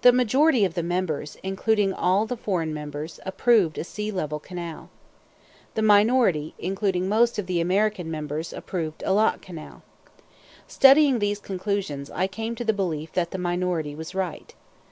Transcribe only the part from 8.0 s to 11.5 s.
members, approved a lock canal. Studying these